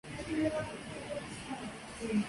[0.17, 2.19] Key Documents